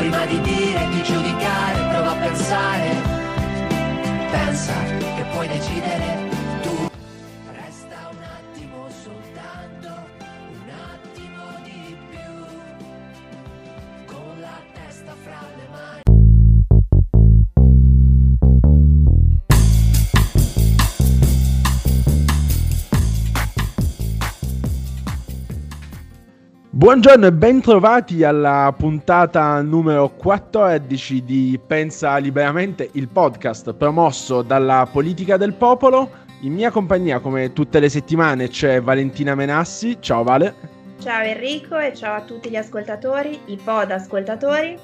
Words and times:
prima 0.00 0.24
di 0.24 0.40
dire, 0.40 0.88
di 0.88 1.02
giudicare, 1.02 1.88
prova 1.90 2.12
a 2.12 2.16
pensare, 2.16 3.02
pensa 4.30 4.72
che 5.14 5.24
puoi 5.30 5.46
decidere 5.46 6.19
Buongiorno 26.90 27.26
e 27.26 27.32
bentrovati 27.32 28.24
alla 28.24 28.74
puntata 28.76 29.62
numero 29.62 30.08
14 30.08 31.22
di 31.22 31.60
Pensa 31.64 32.16
Liberamente, 32.16 32.90
il 32.94 33.06
podcast 33.06 33.74
promosso 33.74 34.42
dalla 34.42 34.88
politica 34.90 35.36
del 35.36 35.52
popolo. 35.52 36.10
In 36.40 36.52
mia 36.52 36.72
compagnia, 36.72 37.20
come 37.20 37.52
tutte 37.52 37.78
le 37.78 37.88
settimane, 37.88 38.48
c'è 38.48 38.82
Valentina 38.82 39.36
Menassi. 39.36 39.98
Ciao 40.00 40.24
Vale. 40.24 40.52
Ciao 40.98 41.22
Enrico 41.22 41.78
e 41.78 41.94
ciao 41.94 42.16
a 42.16 42.22
tutti 42.22 42.50
gli 42.50 42.56
ascoltatori, 42.56 43.38
i 43.44 43.56
pod 43.56 43.92
ascoltatori. 43.92 44.76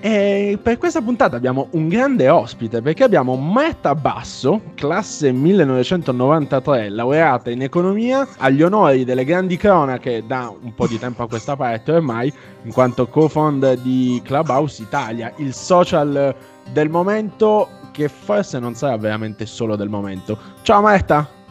E 0.00 0.58
per 0.62 0.76
questa 0.76 1.00
puntata 1.00 1.36
abbiamo 1.36 1.68
un 1.70 1.88
grande 1.88 2.28
ospite 2.28 2.82
perché 2.82 3.04
abbiamo 3.04 3.36
Marta 3.36 3.94
Basso, 3.94 4.60
classe 4.74 5.32
1993, 5.32 6.90
laureata 6.90 7.50
in 7.50 7.62
economia, 7.62 8.28
agli 8.38 8.62
onori 8.62 9.04
delle 9.04 9.24
grandi 9.24 9.56
cronache 9.56 10.24
da 10.26 10.52
un 10.60 10.74
po' 10.74 10.86
di 10.86 10.98
tempo 10.98 11.22
a 11.22 11.28
questa 11.28 11.56
parte 11.56 11.92
ormai, 11.92 12.30
in 12.64 12.72
quanto 12.72 13.06
co-founder 13.06 13.78
di 13.78 14.20
Clubhouse 14.22 14.82
Italia, 14.82 15.32
il 15.36 15.54
social 15.54 16.34
del 16.70 16.90
momento 16.90 17.68
che 17.90 18.08
forse 18.08 18.58
non 18.58 18.74
sarà 18.74 18.96
veramente 18.98 19.46
solo 19.46 19.76
del 19.76 19.88
momento. 19.88 20.36
Ciao 20.62 20.82
Marta! 20.82 21.42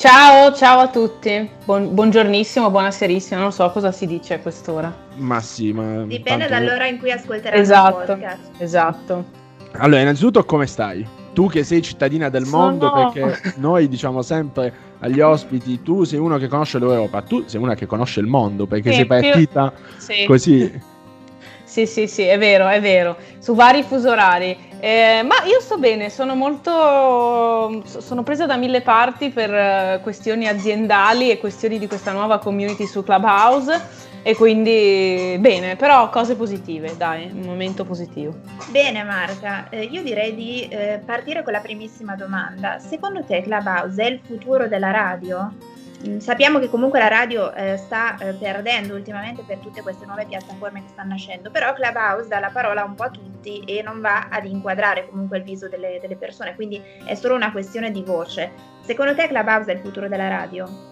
Ciao, 0.00 0.54
ciao 0.54 0.78
a 0.80 0.88
tutti. 0.88 1.46
Buon, 1.66 1.92
buongiornissimo, 1.92 2.70
buonaserissimo, 2.70 3.38
non 3.38 3.52
so 3.52 3.68
cosa 3.70 3.92
si 3.92 4.06
dice 4.06 4.32
a 4.32 4.38
quest'ora. 4.40 4.90
Ma 5.16 5.40
sì, 5.42 5.74
ma... 5.74 6.04
Dipende 6.04 6.46
tanto- 6.46 6.64
dall'ora 6.64 6.86
in 6.86 6.98
cui 6.98 7.10
ascolteranno 7.10 7.60
Esatto, 7.60 8.00
il 8.00 8.06
podcast. 8.06 8.50
esatto. 8.56 9.24
Allora, 9.72 10.00
innanzitutto 10.00 10.42
come 10.46 10.66
stai? 10.66 11.06
Tu 11.34 11.48
che 11.50 11.64
sei 11.64 11.82
cittadina 11.82 12.30
del 12.30 12.46
Sono- 12.46 12.62
mondo, 12.62 12.90
perché 13.12 13.54
noi 13.58 13.88
diciamo 13.88 14.22
sempre 14.22 14.72
agli 15.00 15.20
ospiti, 15.20 15.82
tu 15.82 16.04
sei 16.04 16.18
uno 16.18 16.38
che 16.38 16.48
conosce 16.48 16.78
l'Europa, 16.78 17.20
tu 17.20 17.42
sei 17.46 17.60
una 17.60 17.74
che 17.74 17.84
conosce 17.84 18.20
il 18.20 18.26
mondo, 18.26 18.64
perché 18.66 18.92
Sì, 18.92 18.96
sei 18.96 19.06
più- 19.06 19.14
partita 19.20 19.72
Sì. 19.98 20.24
così. 20.24 20.80
Sì, 21.70 21.86
sì, 21.86 22.08
sì, 22.08 22.22
è 22.22 22.36
vero, 22.36 22.66
è 22.66 22.80
vero. 22.80 23.16
Su 23.38 23.54
vari 23.54 23.84
fusi 23.84 24.08
orari. 24.08 24.58
Eh, 24.80 25.22
ma 25.24 25.36
io 25.44 25.60
sto 25.60 25.78
bene, 25.78 26.10
sono 26.10 26.34
molto. 26.34 27.84
so- 27.84 28.00
sono 28.00 28.24
presa 28.24 28.44
da 28.44 28.56
mille 28.56 28.80
parti 28.80 29.30
per 29.30 29.54
eh, 29.54 30.00
questioni 30.02 30.48
aziendali 30.48 31.30
e 31.30 31.38
questioni 31.38 31.78
di 31.78 31.86
questa 31.86 32.10
nuova 32.10 32.40
community 32.40 32.86
su 32.86 33.04
Clubhouse. 33.04 34.08
E 34.22 34.34
quindi 34.34 35.36
bene, 35.38 35.76
però 35.76 36.10
cose 36.10 36.34
positive, 36.34 36.96
dai, 36.96 37.30
un 37.32 37.42
momento 37.42 37.84
positivo. 37.84 38.34
Bene 38.70 39.04
Marta, 39.04 39.68
eh, 39.68 39.84
io 39.84 40.02
direi 40.02 40.34
di 40.34 40.66
eh, 40.68 41.00
partire 41.06 41.44
con 41.44 41.52
la 41.52 41.60
primissima 41.60 42.16
domanda. 42.16 42.80
Secondo 42.80 43.22
te 43.22 43.42
Clubhouse 43.42 44.02
è 44.02 44.06
il 44.08 44.20
futuro 44.26 44.66
della 44.66 44.90
radio? 44.90 45.52
Mm, 46.06 46.18
Sappiamo 46.18 46.58
che 46.58 46.70
comunque 46.70 46.98
la 46.98 47.08
radio 47.08 47.52
eh, 47.52 47.76
sta 47.76 48.16
eh, 48.16 48.32
perdendo 48.32 48.94
ultimamente 48.94 49.42
per 49.42 49.58
tutte 49.58 49.82
queste 49.82 50.06
nuove 50.06 50.24
piattaforme 50.26 50.82
che 50.82 50.88
stanno 50.88 51.10
nascendo, 51.10 51.50
però 51.50 51.74
Clubhouse 51.74 52.28
dà 52.28 52.38
la 52.38 52.50
parola 52.50 52.84
un 52.84 52.94
po' 52.94 53.04
a 53.04 53.10
tutti 53.10 53.60
e 53.64 53.82
non 53.82 54.00
va 54.00 54.28
ad 54.30 54.46
inquadrare 54.46 55.08
comunque 55.08 55.38
il 55.38 55.44
viso 55.44 55.68
delle, 55.68 55.98
delle 56.00 56.16
persone, 56.16 56.54
quindi 56.54 56.80
è 57.04 57.14
solo 57.14 57.34
una 57.34 57.52
questione 57.52 57.90
di 57.90 58.02
voce. 58.02 58.50
Secondo 58.80 59.14
te 59.14 59.28
Clubhouse 59.28 59.70
è 59.70 59.74
il 59.74 59.80
futuro 59.80 60.08
della 60.08 60.28
radio? 60.28 60.89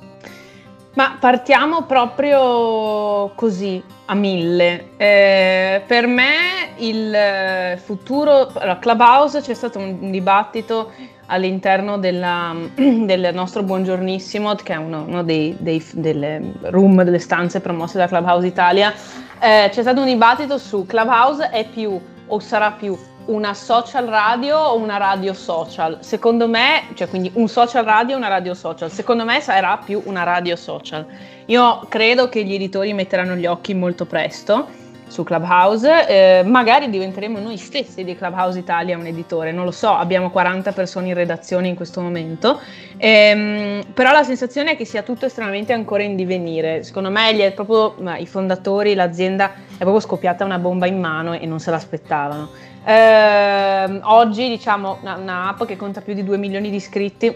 Ma 0.98 1.16
partiamo 1.16 1.82
proprio 1.84 3.30
così, 3.36 3.80
a 4.06 4.14
mille. 4.14 4.96
Eh, 4.96 5.80
per 5.86 6.08
me 6.08 6.70
il 6.78 7.14
eh, 7.14 7.80
futuro, 7.80 8.48
allora, 8.52 8.78
Clubhouse 8.80 9.40
c'è 9.40 9.54
stato 9.54 9.78
un 9.78 10.10
dibattito 10.10 10.90
all'interno 11.26 11.98
della- 11.98 12.52
del 12.74 13.30
nostro 13.32 13.62
Buongiornissimo, 13.62 14.56
che 14.56 14.72
è 14.72 14.76
uno, 14.76 15.04
uno 15.06 15.22
dei, 15.22 15.56
dei- 15.60 15.86
delle 15.92 16.54
room, 16.62 17.04
delle 17.04 17.20
stanze 17.20 17.60
promosse 17.60 17.96
da 17.96 18.08
Clubhouse 18.08 18.48
Italia. 18.48 18.92
Eh, 19.38 19.68
c'è 19.70 19.82
stato 19.82 20.00
un 20.00 20.06
dibattito 20.06 20.58
su 20.58 20.84
Clubhouse 20.84 21.50
è 21.50 21.64
più 21.68 21.96
o 22.26 22.38
sarà 22.40 22.72
più 22.72 22.98
una 23.28 23.54
social 23.54 24.06
radio 24.06 24.58
o 24.58 24.76
una 24.76 24.96
radio 24.96 25.32
social? 25.32 25.98
Secondo 26.00 26.48
me, 26.48 26.88
cioè 26.94 27.08
quindi 27.08 27.30
un 27.34 27.48
social 27.48 27.84
radio 27.84 28.14
e 28.14 28.18
una 28.18 28.28
radio 28.28 28.54
social. 28.54 28.90
Secondo 28.90 29.24
me 29.24 29.40
sarà 29.40 29.78
più 29.84 30.02
una 30.04 30.22
radio 30.22 30.56
social. 30.56 31.06
Io 31.46 31.86
credo 31.88 32.28
che 32.28 32.44
gli 32.44 32.54
editori 32.54 32.92
metteranno 32.92 33.34
gli 33.34 33.46
occhi 33.46 33.74
molto 33.74 34.04
presto 34.04 34.86
su 35.08 35.24
Clubhouse, 35.24 36.06
eh, 36.06 36.42
magari 36.44 36.88
diventeremo 36.88 37.38
noi 37.38 37.56
stessi 37.56 38.04
di 38.04 38.14
Clubhouse 38.14 38.58
Italia 38.58 38.96
un 38.96 39.06
editore, 39.06 39.52
non 39.52 39.64
lo 39.64 39.70
so, 39.70 39.90
abbiamo 39.90 40.30
40 40.30 40.72
persone 40.72 41.08
in 41.08 41.14
redazione 41.14 41.68
in 41.68 41.74
questo 41.74 42.00
momento, 42.00 42.60
Ehm, 42.98 43.84
però 43.94 44.10
la 44.10 44.24
sensazione 44.24 44.72
è 44.72 44.76
che 44.76 44.84
sia 44.84 45.02
tutto 45.02 45.26
estremamente 45.26 45.72
ancora 45.72 46.02
in 46.02 46.16
divenire, 46.16 46.82
secondo 46.82 47.10
me 47.10 47.52
proprio, 47.54 47.94
i 48.18 48.26
fondatori, 48.26 48.94
l'azienda 48.94 49.52
è 49.52 49.78
proprio 49.78 50.00
scoppiata 50.00 50.44
una 50.44 50.58
bomba 50.58 50.86
in 50.86 50.98
mano 50.98 51.32
e 51.32 51.46
non 51.46 51.60
se 51.60 51.70
l'aspettavano. 51.70 52.48
Ehm, 52.84 54.00
oggi 54.02 54.48
diciamo 54.48 54.98
una, 55.00 55.16
un'app 55.16 55.64
che 55.64 55.76
conta 55.76 56.00
più 56.00 56.14
di 56.14 56.24
2 56.24 56.36
milioni 56.38 56.70
di 56.70 56.76
iscritti 56.76 57.34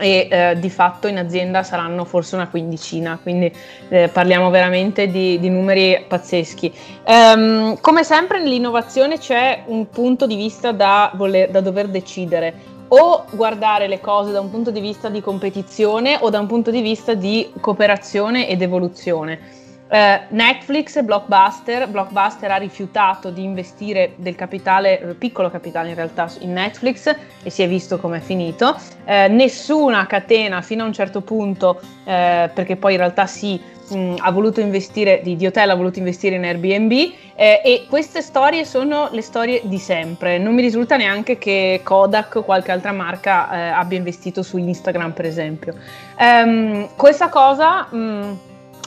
e 0.00 0.28
eh, 0.30 0.58
di 0.58 0.70
fatto 0.70 1.06
in 1.06 1.18
azienda 1.18 1.62
saranno 1.62 2.04
forse 2.04 2.34
una 2.34 2.48
quindicina, 2.48 3.18
quindi 3.22 3.52
eh, 3.88 4.08
parliamo 4.08 4.50
veramente 4.50 5.08
di, 5.08 5.38
di 5.38 5.48
numeri 5.50 6.04
pazzeschi. 6.08 6.72
Ehm, 7.04 7.80
come 7.80 8.02
sempre 8.02 8.40
nell'innovazione 8.40 9.18
c'è 9.18 9.64
un 9.66 9.88
punto 9.90 10.26
di 10.26 10.36
vista 10.36 10.72
da, 10.72 11.12
voler- 11.14 11.50
da 11.50 11.60
dover 11.60 11.88
decidere 11.88 12.78
o 12.88 13.24
guardare 13.30 13.86
le 13.86 14.00
cose 14.00 14.32
da 14.32 14.40
un 14.40 14.50
punto 14.50 14.70
di 14.70 14.80
vista 14.80 15.08
di 15.08 15.20
competizione 15.20 16.18
o 16.20 16.30
da 16.30 16.40
un 16.40 16.46
punto 16.46 16.70
di 16.70 16.80
vista 16.80 17.14
di 17.14 17.52
cooperazione 17.60 18.48
ed 18.48 18.62
evoluzione. 18.62 19.59
Eh, 19.92 20.20
Netflix 20.28 20.94
e 20.96 21.02
Blockbuster, 21.02 21.88
Blockbuster 21.88 22.48
ha 22.52 22.56
rifiutato 22.56 23.30
di 23.30 23.42
investire 23.42 24.12
del 24.14 24.36
capitale, 24.36 25.16
piccolo 25.18 25.50
capitale 25.50 25.88
in 25.88 25.96
realtà, 25.96 26.30
in 26.38 26.52
Netflix 26.52 27.12
e 27.42 27.50
si 27.50 27.62
è 27.62 27.68
visto 27.68 27.98
come 27.98 28.18
è 28.18 28.20
finito. 28.20 28.76
Eh, 29.04 29.26
nessuna 29.26 30.06
catena 30.06 30.62
fino 30.62 30.84
a 30.84 30.86
un 30.86 30.92
certo 30.92 31.22
punto, 31.22 31.80
eh, 32.04 32.48
perché 32.54 32.76
poi 32.76 32.92
in 32.92 32.98
realtà 32.98 33.26
sì, 33.26 33.60
mh, 33.90 34.14
ha 34.18 34.30
voluto 34.30 34.60
investire, 34.60 35.22
di, 35.24 35.34
di 35.34 35.46
hotel 35.46 35.70
ha 35.70 35.74
voluto 35.74 35.98
investire 35.98 36.36
in 36.36 36.44
Airbnb 36.44 36.92
eh, 37.34 37.60
e 37.64 37.86
queste 37.88 38.22
storie 38.22 38.64
sono 38.64 39.08
le 39.10 39.22
storie 39.22 39.62
di 39.64 39.78
sempre. 39.78 40.38
Non 40.38 40.54
mi 40.54 40.62
risulta 40.62 40.96
neanche 40.96 41.36
che 41.36 41.80
Kodak 41.82 42.36
o 42.36 42.42
qualche 42.44 42.70
altra 42.70 42.92
marca 42.92 43.50
eh, 43.50 43.68
abbia 43.70 43.98
investito 43.98 44.44
su 44.44 44.56
Instagram, 44.56 45.10
per 45.10 45.24
esempio. 45.24 45.74
Ehm, 46.16 46.90
questa 46.94 47.28
cosa 47.28 47.88
mh, 47.90 48.38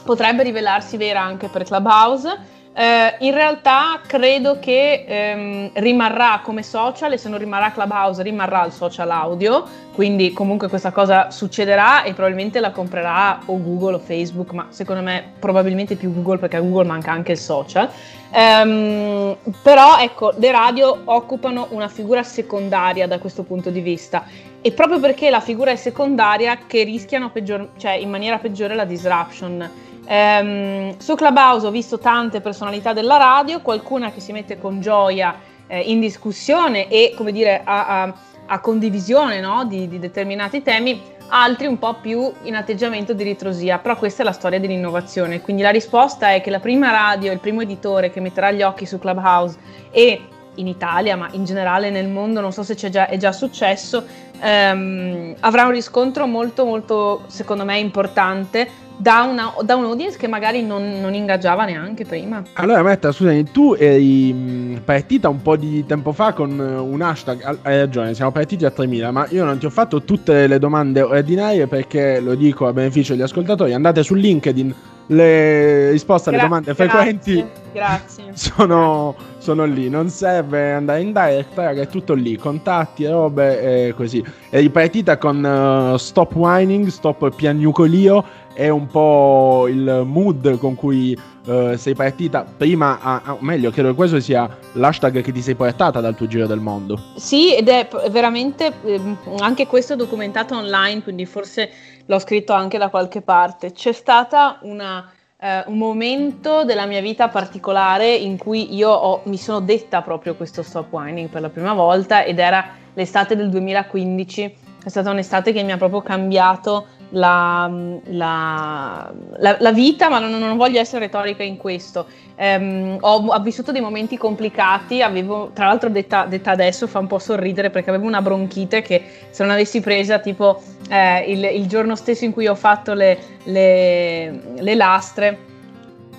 potrebbe 0.04 0.42
rivelarsi 0.42 0.96
vera 0.96 1.20
anche 1.20 1.48
per 1.48 1.64
Clubhouse. 1.64 2.52
Eh, 2.76 3.16
in 3.20 3.32
realtà 3.32 4.00
credo 4.04 4.58
che 4.58 5.04
ehm, 5.06 5.70
rimarrà 5.74 6.40
come 6.42 6.64
social 6.64 7.12
e 7.12 7.18
se 7.18 7.28
non 7.28 7.38
rimarrà 7.38 7.70
Clubhouse 7.70 8.22
rimarrà 8.22 8.64
il 8.64 8.72
social 8.72 9.10
audio, 9.10 9.64
quindi 9.94 10.32
comunque 10.32 10.68
questa 10.68 10.90
cosa 10.90 11.30
succederà 11.30 12.02
e 12.02 12.14
probabilmente 12.14 12.58
la 12.58 12.72
comprerà 12.72 13.38
o 13.46 13.62
Google 13.62 13.94
o 13.94 13.98
Facebook, 14.00 14.50
ma 14.50 14.66
secondo 14.70 15.02
me 15.02 15.34
probabilmente 15.38 15.94
più 15.94 16.12
Google 16.12 16.38
perché 16.38 16.56
a 16.56 16.60
Google 16.60 16.84
manca 16.84 17.12
anche 17.12 17.30
il 17.32 17.38
social. 17.38 17.88
Ehm, 18.32 19.36
però 19.62 19.98
ecco, 20.00 20.32
le 20.36 20.50
radio 20.50 21.02
occupano 21.04 21.68
una 21.70 21.86
figura 21.86 22.24
secondaria 22.24 23.06
da 23.06 23.20
questo 23.20 23.44
punto 23.44 23.70
di 23.70 23.80
vista 23.80 24.24
e 24.60 24.72
proprio 24.72 24.98
perché 24.98 25.30
la 25.30 25.40
figura 25.40 25.70
è 25.70 25.76
secondaria 25.76 26.58
che 26.66 26.82
rischiano 26.82 27.30
peggior- 27.30 27.68
cioè, 27.76 27.92
in 27.92 28.10
maniera 28.10 28.38
peggiore 28.38 28.74
la 28.74 28.84
disruption. 28.84 29.70
Ehm, 30.06 30.98
su 30.98 31.14
Clubhouse 31.14 31.68
ho 31.68 31.70
visto 31.70 31.98
tante 32.00 32.40
personalità 32.40 32.92
della 32.92 33.16
radio, 33.16 33.60
qualcuna 33.60 34.10
che 34.10 34.18
si 34.18 34.32
mette 34.32 34.58
con 34.58 34.80
gioia 34.80 35.52
eh, 35.68 35.80
in 35.80 36.00
discussione 36.00 36.88
e 36.88 37.14
come 37.16 37.30
dire 37.30 37.62
a, 37.62 38.02
a, 38.02 38.14
a 38.46 38.60
condivisione 38.60 39.40
no? 39.40 39.64
di, 39.64 39.88
di 39.88 39.98
determinati 39.98 40.62
temi, 40.62 41.00
altri 41.28 41.66
un 41.66 41.78
po' 41.78 41.94
più 42.00 42.32
in 42.42 42.54
atteggiamento 42.54 43.12
di 43.12 43.22
ritrosia, 43.22 43.78
però 43.78 43.96
questa 43.96 44.22
è 44.22 44.24
la 44.24 44.32
storia 44.32 44.60
dell'innovazione, 44.60 45.40
quindi 45.40 45.62
la 45.62 45.70
risposta 45.70 46.32
è 46.32 46.40
che 46.40 46.50
la 46.50 46.60
prima 46.60 46.90
radio, 46.90 47.32
il 47.32 47.40
primo 47.40 47.62
editore 47.62 48.10
che 48.10 48.20
metterà 48.20 48.50
gli 48.50 48.62
occhi 48.62 48.86
su 48.86 48.98
Clubhouse 48.98 49.58
e 49.90 50.20
in 50.56 50.68
Italia, 50.68 51.16
ma 51.16 51.28
in 51.32 51.44
generale 51.44 51.90
nel 51.90 52.08
mondo, 52.08 52.40
non 52.40 52.52
so 52.52 52.62
se 52.62 52.74
già, 52.74 53.08
è 53.08 53.16
già 53.16 53.32
successo, 53.32 54.04
ehm, 54.40 55.34
avrà 55.40 55.64
un 55.64 55.72
riscontro 55.72 56.26
molto 56.26 56.64
molto, 56.64 57.24
secondo 57.26 57.64
me, 57.64 57.78
importante 57.78 58.82
da, 58.96 59.22
una, 59.22 59.52
da 59.62 59.76
un 59.76 59.84
audience 59.84 60.16
che 60.18 60.28
magari 60.28 60.62
non, 60.62 61.00
non, 61.00 61.14
ingaggiava 61.14 61.64
neanche 61.64 62.04
prima. 62.04 62.42
Allora, 62.54 62.82
Metta, 62.82 63.12
scusami, 63.12 63.50
tu 63.50 63.74
eri 63.78 64.80
partita 64.84 65.28
un 65.28 65.42
po' 65.42 65.56
di 65.56 65.84
tempo 65.86 66.12
fa 66.12 66.32
con 66.32 66.58
un 66.58 67.00
hashtag. 67.00 67.58
Hai 67.62 67.78
ragione, 67.78 68.14
siamo 68.14 68.30
partiti 68.30 68.64
a 68.64 68.70
3000, 68.70 69.10
ma 69.10 69.26
io 69.30 69.44
non 69.44 69.58
ti 69.58 69.66
ho 69.66 69.70
fatto 69.70 70.02
tutte 70.02 70.46
le 70.46 70.58
domande 70.58 71.02
ordinarie 71.02 71.66
perché 71.66 72.20
lo 72.20 72.34
dico 72.34 72.66
a 72.66 72.72
beneficio 72.72 73.12
degli 73.12 73.22
ascoltatori. 73.22 73.72
Andate 73.72 74.02
su 74.02 74.14
LinkedIn, 74.14 74.74
le 75.06 75.90
risposte 75.90 76.30
alle 76.30 76.38
domande 76.38 76.72
grazie, 76.72 76.88
frequenti 76.88 77.62
grazie. 77.74 78.24
Sono, 78.34 79.14
sono, 79.38 79.64
lì. 79.64 79.88
Non 79.90 80.08
serve 80.08 80.72
andare 80.72 81.00
in 81.00 81.12
direct, 81.12 81.56
raga, 81.56 81.82
è 81.82 81.88
tutto 81.88 82.14
lì. 82.14 82.36
Contatti, 82.36 83.06
robe 83.06 83.88
e 83.88 83.94
così. 83.94 84.24
È 84.48 84.58
ripartita 84.58 85.18
con 85.18 85.42
uh, 85.44 85.96
Stop 85.96 86.34
Whining, 86.34 86.86
Stop 86.88 87.34
Piagnucolio 87.34 88.24
è 88.54 88.68
un 88.68 88.86
po' 88.86 89.66
il 89.68 90.02
mood 90.06 90.58
con 90.58 90.76
cui 90.76 91.18
uh, 91.46 91.76
sei 91.76 91.94
partita 91.94 92.44
prima, 92.44 93.00
a, 93.00 93.22
a, 93.24 93.36
meglio, 93.40 93.70
credo 93.70 93.90
che 93.90 93.94
questo 93.94 94.20
sia 94.20 94.48
l'hashtag 94.72 95.20
che 95.20 95.32
ti 95.32 95.42
sei 95.42 95.56
portata 95.56 96.00
dal 96.00 96.14
tuo 96.14 96.26
giro 96.26 96.46
del 96.46 96.60
mondo. 96.60 96.98
Sì, 97.16 97.54
ed 97.54 97.68
è 97.68 97.88
veramente 98.10 98.72
ehm, 98.84 99.18
anche 99.40 99.66
questo 99.66 99.96
documentato 99.96 100.56
online, 100.56 101.02
quindi 101.02 101.26
forse 101.26 101.70
l'ho 102.06 102.18
scritto 102.18 102.52
anche 102.52 102.78
da 102.78 102.88
qualche 102.88 103.22
parte. 103.22 103.72
C'è 103.72 103.92
stata 103.92 104.58
una, 104.62 105.10
uh, 105.36 105.70
un 105.70 105.78
momento 105.78 106.64
della 106.64 106.86
mia 106.86 107.00
vita 107.00 107.28
particolare 107.28 108.14
in 108.14 108.38
cui 108.38 108.72
io 108.74 108.90
ho, 108.90 109.22
mi 109.24 109.36
sono 109.36 109.60
detta 109.60 110.00
proprio 110.02 110.36
questo 110.36 110.62
stop 110.62 110.92
whining 110.92 111.28
per 111.28 111.40
la 111.40 111.50
prima 111.50 111.74
volta 111.74 112.22
ed 112.22 112.38
era 112.38 112.68
l'estate 112.94 113.34
del 113.34 113.50
2015. 113.50 114.56
È 114.84 114.88
stata 114.90 115.10
un'estate 115.10 115.52
che 115.52 115.62
mi 115.62 115.72
ha 115.72 115.78
proprio 115.78 116.02
cambiato 116.02 116.86
la, 117.14 117.70
la, 118.06 119.12
la, 119.36 119.56
la 119.58 119.72
vita, 119.72 120.08
ma 120.08 120.18
non, 120.18 120.30
non, 120.30 120.56
voglio 120.56 120.80
essere 120.80 121.06
retorica 121.06 121.42
in 121.42 121.56
questo. 121.56 122.06
Um, 122.36 122.98
ho, 123.00 123.26
ho, 123.26 123.40
vissuto 123.40 123.72
dei 123.72 123.80
momenti 123.80 124.16
complicati, 124.16 125.02
avevo, 125.02 125.50
tra 125.52 125.66
l'altro 125.66 125.88
detta, 125.88 126.26
detta, 126.26 126.50
adesso 126.50 126.86
fa 126.86 126.98
un 126.98 127.06
po' 127.06 127.18
sorridere 127.18 127.70
perché 127.70 127.90
avevo 127.90 128.06
una 128.06 128.20
bronchite 128.20 128.82
che 128.82 129.02
se 129.30 129.42
non 129.44 129.52
avessi 129.52 129.80
presa 129.80 130.18
tipo 130.18 130.60
eh, 130.88 131.30
il, 131.30 131.44
il, 131.44 131.66
giorno 131.66 131.94
stesso 131.94 132.24
in 132.24 132.32
cui 132.32 132.48
ho 132.48 132.56
fatto 132.56 132.92
le, 132.92 133.18
le, 133.44 134.40
le 134.56 134.74
lastre 134.74 135.38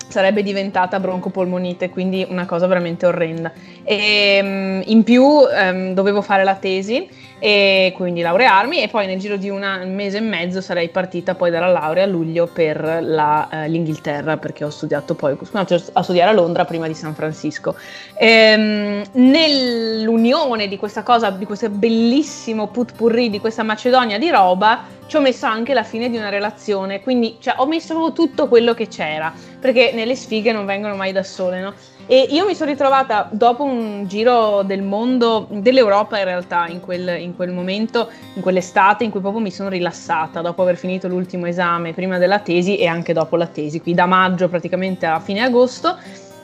sarebbe 0.08 0.42
diventata 0.42 0.98
broncopolmonite, 0.98 1.90
quindi 1.90 2.24
una 2.28 2.46
cosa 2.46 2.66
veramente 2.66 3.06
orrenda. 3.06 3.52
E, 3.82 4.38
um, 4.42 4.82
in 4.86 5.02
più 5.02 5.22
um, 5.24 5.92
dovevo 5.92 6.22
fare 6.22 6.44
la 6.44 6.54
tesi 6.54 7.08
e 7.38 7.92
quindi 7.94 8.22
laurearmi 8.22 8.82
e 8.82 8.88
poi 8.88 9.06
nel 9.06 9.18
giro 9.18 9.36
di 9.36 9.50
una, 9.50 9.80
un 9.82 9.94
mese 9.94 10.18
e 10.18 10.20
mezzo 10.20 10.62
sarei 10.62 10.88
partita 10.88 11.34
poi 11.34 11.50
dalla 11.50 11.68
laurea 11.68 12.04
a 12.04 12.06
luglio 12.06 12.46
per 12.46 13.00
la, 13.02 13.48
uh, 13.50 13.68
l'Inghilterra 13.68 14.38
perché 14.38 14.64
ho 14.64 14.70
studiato 14.70 15.14
poi 15.14 15.36
cioè, 15.66 15.82
a 15.92 16.02
studiare 16.02 16.30
a 16.30 16.32
Londra 16.32 16.64
prima 16.64 16.86
di 16.86 16.94
San 16.94 17.14
Francisco. 17.14 17.76
E, 18.14 18.54
um, 18.56 19.02
nell'unione 19.22 20.66
di 20.66 20.78
questa 20.78 21.02
cosa, 21.02 21.30
di 21.30 21.44
questo 21.44 21.68
bellissimo 21.68 22.68
putpurri, 22.68 23.28
di 23.28 23.38
questa 23.38 23.62
Macedonia 23.62 24.18
di 24.18 24.30
roba, 24.30 24.84
ci 25.06 25.16
ho 25.16 25.20
messo 25.20 25.46
anche 25.46 25.74
la 25.74 25.84
fine 25.84 26.08
di 26.08 26.16
una 26.16 26.30
relazione, 26.30 27.00
quindi 27.02 27.36
cioè, 27.38 27.54
ho 27.58 27.66
messo 27.66 28.12
tutto 28.12 28.48
quello 28.48 28.74
che 28.74 28.88
c'era, 28.88 29.32
perché 29.60 29.92
nelle 29.92 30.16
sfighe 30.16 30.52
non 30.52 30.66
vengono 30.66 30.96
mai 30.96 31.12
da 31.12 31.22
sole, 31.22 31.60
no? 31.60 31.74
E 32.08 32.28
io 32.30 32.46
mi 32.46 32.54
sono 32.54 32.70
ritrovata 32.70 33.28
dopo 33.32 33.64
un 33.64 34.06
giro 34.06 34.62
del 34.62 34.82
mondo, 34.82 35.48
dell'Europa 35.50 36.18
in 36.18 36.24
realtà, 36.24 36.68
in 36.68 36.78
quel, 36.78 37.20
in 37.20 37.34
quel 37.34 37.50
momento, 37.50 38.08
in 38.34 38.42
quell'estate 38.42 39.02
in 39.02 39.10
cui 39.10 39.18
proprio 39.20 39.42
mi 39.42 39.50
sono 39.50 39.68
rilassata 39.68 40.40
dopo 40.40 40.62
aver 40.62 40.76
finito 40.76 41.08
l'ultimo 41.08 41.46
esame 41.46 41.94
prima 41.94 42.18
della 42.18 42.38
tesi 42.38 42.76
e 42.76 42.86
anche 42.86 43.12
dopo 43.12 43.34
la 43.34 43.48
tesi, 43.48 43.80
qui 43.80 43.92
da 43.92 44.06
maggio 44.06 44.48
praticamente 44.48 45.04
a 45.04 45.18
fine 45.18 45.42
agosto. 45.42 45.96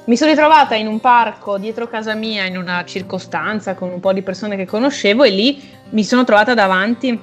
Mi 0.06 0.16
sono 0.16 0.30
ritrovata 0.30 0.74
in 0.74 0.88
un 0.88 0.98
parco 0.98 1.58
dietro 1.58 1.86
casa 1.86 2.14
mia, 2.14 2.44
in 2.44 2.56
una 2.56 2.84
circostanza 2.84 3.74
con 3.74 3.88
un 3.88 4.00
po' 4.00 4.12
di 4.12 4.22
persone 4.22 4.56
che 4.56 4.66
conoscevo 4.66 5.22
e 5.22 5.30
lì 5.30 5.62
mi 5.90 6.02
sono 6.02 6.24
trovata 6.24 6.54
davanti 6.54 7.16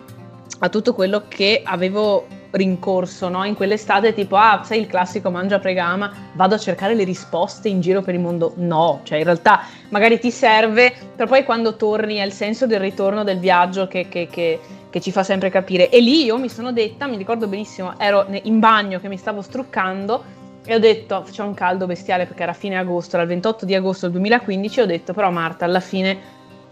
a 0.59 0.69
tutto 0.69 0.94
quello 0.94 1.24
che 1.27 1.62
avevo 1.62 2.25
rincorso 2.51 3.30
no? 3.30 3.44
in 3.44 3.54
quell'estate 3.54 4.13
tipo 4.13 4.36
ah 4.36 4.62
sei 4.63 4.81
il 4.81 4.88
classico 4.88 5.30
mangia 5.30 5.60
pregama 5.60 6.12
vado 6.34 6.56
a 6.56 6.57
cercare 6.57 6.96
le 6.96 7.04
risposte 7.04 7.69
in 7.69 7.80
giro 7.80 8.01
per 8.01 8.16
il 8.16 8.19
mondo 8.19 8.54
no 8.57 9.01
cioè 9.04 9.19
in 9.19 9.24
realtà 9.24 9.62
magari 9.90 10.19
ti 10.19 10.31
serve 10.31 10.94
però 11.16 11.28
poi 11.28 11.44
quando 11.44 11.75
torni 11.75 12.16
è 12.16 12.24
il 12.24 12.31
senso 12.31 12.66
del 12.66 12.80
ritorno 12.80 13.24
del 13.24 13.40
viaggio 13.40 13.88
che, 13.88 14.07
che, 14.10 14.28
che, 14.31 14.60
che 14.90 15.01
ci 15.01 15.12
fa 15.12 15.24
sempre 15.24 15.50
capire 15.50 15.90
e 15.90 16.00
lì 16.00 16.25
io 16.25 16.38
mi 16.38 16.50
sono 16.50 16.72
detta 16.72 17.07
mi 17.07 17.18
ricordo 17.18 17.48
benissimo 17.48 18.00
ero 18.00 18.25
in 18.44 18.60
bagno 18.60 19.00
che 19.00 19.07
mi 19.07 19.18
stavo 19.18 19.42
struccando 19.42 20.38
e 20.66 20.75
ho 20.75 20.80
detto 20.80 21.25
c'è 21.30 21.44
un 21.44 21.54
caldo 21.54 21.86
bestiale 21.86 22.25
perché 22.25 22.44
era 22.44 22.54
fine 22.54 22.78
agosto 22.78 23.16
era 23.16 23.24
il 23.24 23.30
28 23.30 23.66
di 23.66 23.75
agosto 23.75 24.07
del 24.07 24.16
2015 24.16 24.81
ho 24.81 24.86
detto 24.86 25.13
però 25.13 25.30
Marta 25.30 25.66
alla 25.66 25.80
fine 25.80 26.18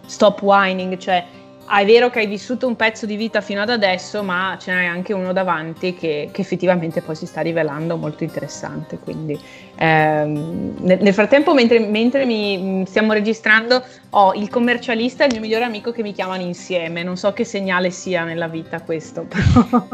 stop 0.06 0.41
whining 0.41 0.97
cioè 0.97 1.24
è 1.69 1.85
vero 1.85 2.09
che 2.09 2.19
hai 2.19 2.27
vissuto 2.27 2.65
un 2.65 2.75
pezzo 2.75 3.05
di 3.05 3.17
vita 3.17 3.41
fino 3.41 3.61
ad 3.61 3.69
adesso, 3.69 4.23
ma 4.23 4.57
ce 4.59 4.73
n'è 4.73 4.85
anche 4.85 5.13
uno 5.13 5.33
davanti 5.33 5.93
che, 5.93 6.29
che 6.31 6.41
effettivamente 6.41 7.01
poi 7.01 7.15
si 7.15 7.25
sta 7.25 7.41
rivelando 7.41 7.97
molto 7.97 8.23
interessante. 8.23 8.97
Quindi, 8.97 9.37
ehm, 9.75 10.75
nel, 10.79 10.99
nel, 11.01 11.13
frattempo, 11.13 11.53
mentre, 11.53 11.79
mentre 11.79 12.25
mi 12.25 12.57
mm, 12.57 12.83
stiamo 12.83 13.11
registrando, 13.11 13.83
ho 14.11 14.33
il 14.33 14.49
commercialista 14.49 15.23
e 15.23 15.27
il 15.27 15.33
mio 15.33 15.41
migliore 15.41 15.65
amico 15.65 15.91
che 15.91 16.01
mi 16.03 16.13
chiamano 16.13 16.41
insieme. 16.41 17.03
Non 17.03 17.17
so 17.17 17.33
che 17.33 17.43
segnale 17.43 17.91
sia 17.91 18.23
nella 18.23 18.47
vita 18.47 18.81
questo, 18.81 19.25
però. 19.27 19.87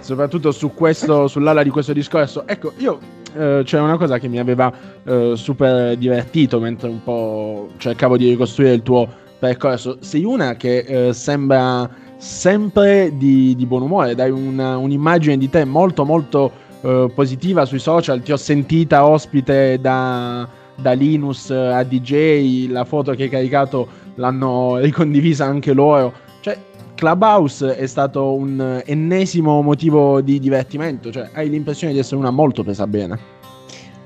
Soprattutto 0.00 0.52
su 0.52 0.74
questo, 0.74 1.26
sull'ala 1.26 1.62
di 1.62 1.70
questo 1.70 1.92
discorso. 1.94 2.46
Ecco, 2.46 2.72
io 2.78 2.98
eh, 3.34 3.62
c'è 3.64 3.80
una 3.80 3.96
cosa 3.96 4.18
che 4.18 4.28
mi 4.28 4.38
aveva 4.38 4.70
eh, 5.04 5.32
super 5.36 5.96
divertito 5.96 6.60
mentre 6.60 6.88
un 6.88 7.02
po' 7.02 7.70
cercavo 7.78 8.16
di 8.16 8.28
ricostruire 8.28 8.74
il 8.74 8.82
tuo 8.82 9.21
percorso. 9.42 9.96
Sei 9.98 10.22
una 10.22 10.54
che 10.54 10.78
eh, 10.78 11.12
sembra 11.12 11.90
sempre 12.16 13.10
di, 13.16 13.56
di, 13.56 13.66
buon 13.66 13.82
umore, 13.82 14.14
dai 14.14 14.30
una, 14.30 14.76
un'immagine 14.76 15.36
di 15.36 15.50
te 15.50 15.64
molto 15.64 16.04
molto 16.04 16.52
eh, 16.82 17.10
positiva 17.12 17.64
sui 17.64 17.80
social, 17.80 18.22
ti 18.22 18.30
ho 18.30 18.36
sentita 18.36 19.04
ospite 19.04 19.80
da, 19.80 20.48
da 20.76 20.92
Linus 20.92 21.50
a 21.50 21.82
DJ, 21.82 22.70
la 22.70 22.84
foto 22.84 23.14
che 23.14 23.24
hai 23.24 23.28
caricato 23.28 23.88
l'hanno 24.14 24.76
ricondivisa 24.78 25.44
anche 25.44 25.72
loro. 25.72 26.12
Cioè, 26.40 26.56
Clubhouse 26.94 27.76
è 27.76 27.86
stato 27.86 28.34
un 28.34 28.80
ennesimo 28.86 29.60
motivo 29.60 30.20
di 30.20 30.38
divertimento, 30.38 31.10
cioè 31.10 31.30
hai 31.32 31.50
l'impressione 31.50 31.92
di 31.92 31.98
essere 31.98 32.14
una 32.14 32.30
molto 32.30 32.62
presa 32.62 32.86
bene. 32.86 33.31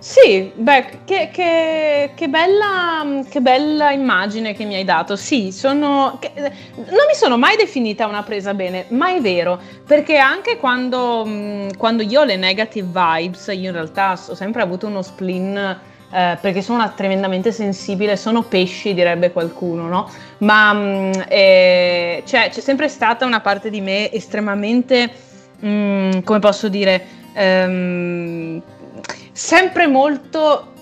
Sì, 0.09 0.53
beh, 0.55 1.01
che, 1.05 1.31
che, 1.33 2.13
che, 2.15 2.29
bella, 2.29 3.25
che, 3.29 3.41
bella, 3.41 3.91
immagine 3.91 4.55
che 4.55 4.65
mi 4.65 4.77
hai 4.77 4.85
dato. 4.85 5.17
Sì, 5.17 5.51
sono, 5.51 6.21
non 6.37 7.07
mi 7.09 7.15
sono 7.15 7.37
mai 7.37 7.57
definita 7.57 8.07
una 8.07 8.23
presa 8.23 8.55
bene, 8.55 8.85
ma 8.91 9.13
è 9.17 9.21
vero, 9.21 9.61
perché 9.85 10.17
anche 10.19 10.59
quando, 10.59 11.29
quando 11.77 12.05
io 12.05 12.21
ho 12.21 12.25
le 12.25 12.37
negative 12.37 12.87
vibes, 12.93 13.49
io 13.49 13.67
in 13.71 13.73
realtà 13.73 14.13
ho 14.13 14.35
sempre 14.37 14.63
avuto 14.63 14.87
uno 14.87 15.03
spleen. 15.03 15.81
Eh, 16.09 16.39
perché 16.41 16.63
sono 16.63 16.79
una 16.79 16.91
tremendamente 16.91 17.51
sensibile, 17.51 18.17
sono 18.17 18.43
pesci, 18.45 18.95
direbbe 18.95 19.33
qualcuno, 19.33 19.89
no? 19.89 20.09
Ma 20.39 21.11
eh, 21.27 22.23
cioè, 22.25 22.49
c'è 22.51 22.61
sempre 22.61 22.87
stata 22.89 23.27
una 23.27 23.41
parte 23.41 23.71
di 23.71 23.81
me 23.81 24.13
estremamente, 24.13 25.11
mh, 25.59 26.21
come 26.23 26.39
posso 26.39 26.69
dire, 26.69 27.05
ehm, 27.35 28.63
sempre 29.37 29.87
molto 29.87 30.73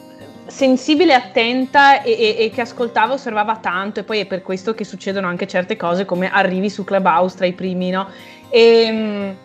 sensibile, 0.47 1.13
attenta 1.13 2.03
e, 2.03 2.13
e, 2.13 2.37
e, 2.39 2.51
che 2.51 2.61
ascoltava, 2.61 3.15
osservava 3.15 3.57
tanto 3.57 3.99
e 3.99 4.05
poi 4.05 4.21
è 4.21 4.27
per 4.27 4.43
questo 4.43 4.75
che 4.75 4.85
succedono 4.85 5.27
anche 5.27 5.49
certe 5.49 5.77
cose 5.77 6.05
come 6.05 6.31
arrivi 6.31 6.71
su 6.71 6.85
Clubhouse 6.85 7.37
tra 7.37 7.47
i 7.47 7.53
primi, 7.53 7.91
no? 7.91 8.09
E, 8.49 8.61
ehm, 8.61 9.37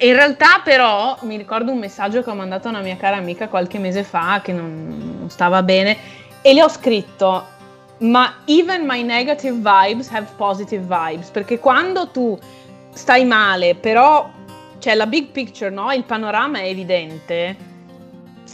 in 0.00 0.12
realtà 0.14 0.60
però 0.64 1.16
mi 1.20 1.36
ricordo 1.36 1.70
un 1.70 1.78
messaggio 1.78 2.22
che 2.24 2.30
ho 2.30 2.34
mandato 2.34 2.66
a 2.66 2.70
una 2.70 2.80
mia 2.80 2.96
cara 2.96 3.16
amica 3.16 3.46
qualche 3.46 3.78
mese 3.78 4.02
fa 4.02 4.40
che 4.42 4.52
non, 4.52 5.18
non 5.20 5.30
stava 5.30 5.62
bene 5.62 5.96
e 6.40 6.52
le 6.52 6.64
ho 6.64 6.68
scritto 6.68 7.46
ma 7.98 8.38
even 8.46 8.84
my 8.84 9.02
negative 9.02 9.54
vibes 9.54 10.10
have 10.10 10.26
positive 10.36 10.84
vibes 10.84 11.28
perché 11.28 11.60
quando 11.60 12.08
tu 12.08 12.36
stai 12.92 13.24
male 13.24 13.76
però 13.76 14.28
c'è 14.80 14.96
la 14.96 15.06
big 15.06 15.28
picture, 15.28 15.70
no? 15.70 15.92
Il 15.92 16.02
panorama 16.02 16.58
è 16.58 16.64
evidente 16.64 17.70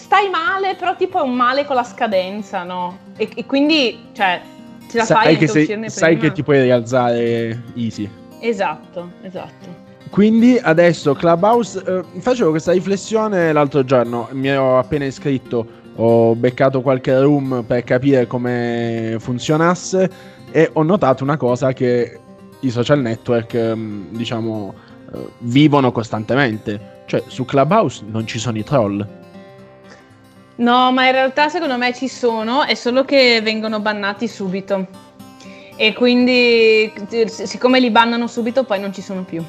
stai 0.09 0.31
male, 0.31 0.75
però 0.75 0.97
tipo 0.97 1.19
è 1.19 1.23
un 1.23 1.35
male 1.35 1.67
con 1.67 1.77
la 1.77 1.85
scadenza, 1.85 2.62
no? 2.62 2.97
E, 3.19 3.29
e 3.35 3.45
quindi, 3.45 4.07
cioè, 4.12 4.41
ce 4.88 4.97
la 4.97 5.05
sai 5.05 5.25
fai 5.25 5.37
che, 5.37 5.47
sei- 5.47 5.62
uscirne 5.62 5.91
sai 5.91 6.17
prima. 6.17 6.29
che 6.29 6.35
ti 6.35 6.43
puoi 6.43 6.62
rialzare 6.62 7.62
easy. 7.75 8.09
Esatto, 8.41 9.11
esatto. 9.21 9.87
Quindi 10.09 10.59
adesso 10.59 11.12
Clubhouse, 11.12 11.83
eh, 11.87 12.21
facevo 12.21 12.49
questa 12.50 12.73
riflessione 12.73 13.53
l'altro 13.53 13.85
giorno, 13.85 14.29
mi 14.33 14.49
ero 14.49 14.79
appena 14.79 15.05
iscritto, 15.05 15.67
ho 15.97 16.35
beccato 16.35 16.81
qualche 16.81 17.21
room 17.21 17.62
per 17.67 17.85
capire 17.85 18.27
come 18.27 19.17
funzionasse 19.19 20.11
e 20.50 20.71
ho 20.73 20.83
notato 20.83 21.23
una 21.23 21.37
cosa 21.37 21.75
che 21.75 22.19
i 22.61 22.71
social 22.71 23.00
network, 23.00 23.53
ehm, 23.53 24.07
diciamo, 24.12 24.75
eh, 25.12 25.19
vivono 25.41 25.93
costantemente. 25.93 26.97
Cioè 27.05 27.25
su 27.27 27.45
Clubhouse 27.45 28.03
non 28.09 28.27
ci 28.27 28.38
sono 28.38 28.57
i 28.57 28.65
troll. 28.65 29.07
No, 30.59 30.91
ma 30.93 31.07
in 31.07 31.12
realtà 31.12 31.49
secondo 31.49 31.77
me 31.77 31.95
ci 31.95 32.09
sono, 32.09 32.65
è 32.65 32.75
solo 32.75 33.05
che 33.05 33.41
vengono 33.43 33.81
bannati 33.81 34.27
subito. 34.27 34.87
E 35.77 35.95
quindi, 35.95 36.93
siccome 37.27 37.79
li 37.79 37.91
bannano 37.91 38.27
subito, 38.27 38.65
poi 38.65 38.81
non 38.81 38.93
ci 38.93 39.00
sono 39.00 39.23
più. 39.23 39.45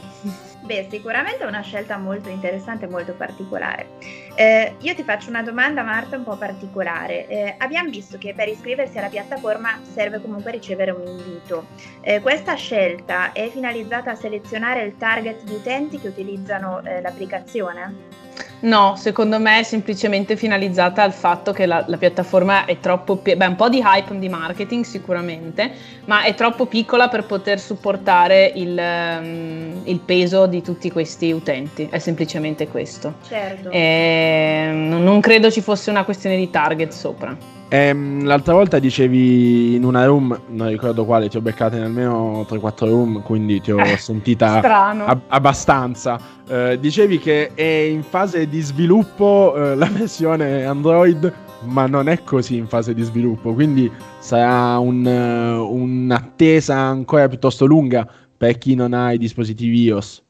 Beh, 0.61 0.87
sicuramente 0.87 1.43
è 1.43 1.47
una 1.47 1.61
scelta 1.61 1.97
molto 1.97 2.29
interessante 2.29 2.85
e 2.85 2.87
molto 2.87 3.13
particolare. 3.13 3.87
Eh, 4.35 4.75
io 4.81 4.93
ti 4.93 5.01
faccio 5.01 5.29
una 5.29 5.41
domanda, 5.41 5.81
Marta, 5.81 6.15
un 6.15 6.23
po' 6.23 6.37
particolare. 6.37 7.25
Eh, 7.27 7.55
abbiamo 7.57 7.89
visto 7.89 8.19
che 8.19 8.35
per 8.35 8.47
iscriversi 8.47 8.99
alla 8.99 9.07
piattaforma 9.07 9.79
serve 9.91 10.21
comunque 10.21 10.51
ricevere 10.51 10.91
un 10.91 11.07
invito. 11.07 11.65
Eh, 12.01 12.21
questa 12.21 12.53
scelta 12.53 13.31
è 13.31 13.49
finalizzata 13.49 14.11
a 14.11 14.15
selezionare 14.15 14.83
il 14.83 14.95
target 14.95 15.41
di 15.41 15.55
utenti 15.55 15.99
che 15.99 16.09
utilizzano 16.09 16.83
eh, 16.83 17.01
l'applicazione? 17.01 18.28
No, 18.61 18.95
secondo 18.97 19.39
me 19.39 19.59
è 19.59 19.63
semplicemente 19.63 20.35
finalizzata 20.35 21.01
al 21.01 21.13
fatto 21.13 21.53
che 21.53 21.65
la, 21.65 21.83
la 21.87 21.97
piattaforma 21.97 22.65
è 22.65 22.79
troppo, 22.79 23.15
beh, 23.15 23.45
un 23.45 23.55
po' 23.55 23.69
di 23.69 23.81
hype 23.83 24.17
di 24.19 24.27
marketing 24.27 24.83
sicuramente, 24.83 25.71
ma 26.05 26.23
è 26.23 26.35
troppo 26.35 26.65
piccola 26.65 27.07
per 27.07 27.25
poter 27.25 27.59
supportare 27.59 28.51
il, 28.55 28.77
ehm, 28.77 29.81
il 29.85 29.99
peso 29.99 30.45
di 30.45 30.61
tutti 30.61 30.91
questi 30.91 31.31
utenti. 31.31 31.87
È 31.89 31.99
semplicemente 31.99 32.67
questo. 32.67 33.15
Certo. 33.27 33.69
E 33.71 34.69
non 34.73 35.19
credo 35.21 35.49
ci 35.49 35.61
fosse 35.61 35.89
una 35.89 36.03
questione 36.03 36.35
di 36.35 36.49
target 36.49 36.91
sopra. 36.91 37.58
Ehm, 37.71 38.23
l'altra 38.25 38.53
volta 38.53 38.79
dicevi 38.79 39.75
in 39.75 39.83
una 39.83 40.03
room, 40.05 40.35
non 40.47 40.69
ricordo 40.69 41.05
quale, 41.05 41.29
ti 41.29 41.37
ho 41.37 41.41
beccato 41.41 41.75
in 41.75 41.83
almeno 41.83 42.43
3-4 42.47 42.87
room, 42.87 43.21
quindi 43.21 43.61
ti 43.61 43.71
ho 43.71 43.77
Eh, 43.79 43.97
sentita 43.97 44.59
ab- 45.05 45.21
abbastanza. 45.27 46.19
Eh, 46.47 46.79
dicevi 46.79 47.19
che 47.19 47.53
è 47.53 47.61
in 47.61 48.01
fase 48.01 48.49
di 48.49 48.59
sviluppo 48.61 49.53
eh, 49.55 49.75
la 49.75 49.85
versione 49.93 50.65
Android, 50.65 51.31
ma 51.65 51.85
non 51.85 52.07
è 52.09 52.23
così 52.23 52.55
in 52.57 52.65
fase 52.67 52.95
di 52.95 53.03
sviluppo, 53.03 53.53
quindi 53.53 53.91
sarà 54.17 54.79
un, 54.79 55.05
eh, 55.05 55.51
un'attesa 55.53 56.75
ancora 56.75 57.27
piuttosto 57.27 57.65
lunga 57.67 58.07
per 58.35 58.57
chi 58.57 58.73
non 58.73 58.93
ha 58.93 59.11
i 59.11 59.19
dispositivi 59.19 59.83
iOS. 59.83 60.23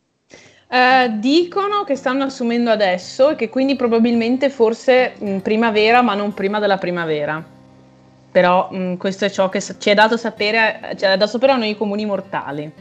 Eh, 0.72 1.14
dicono 1.18 1.84
che 1.84 1.96
stanno 1.96 2.26
assumendo 2.26 2.70
adesso 2.70 3.32
e 3.32 3.36
che 3.36 3.50
quindi 3.50 3.76
probabilmente 3.76 4.52
forse 4.52 5.14
in 5.20 5.42
primavera, 5.42 6.04
ma 6.04 6.14
non 6.14 6.34
prima 6.36 6.60
della 6.60 6.78
primavera. 6.78 7.44
Però 8.32 8.70
mh, 8.72 8.98
questo 8.98 9.26
è 9.26 9.32
ciò 9.32 9.50
che 9.50 9.62
ci 9.62 9.90
è 9.90 9.96
dato 9.96 10.16
sapere, 10.16 10.94
cioè, 10.96 11.14
è 11.14 11.18
dato 11.18 11.32
sapere 11.32 11.54
a 11.54 11.58
noi 11.58 11.76
comuni 11.76 12.06
mortali. 12.06 12.72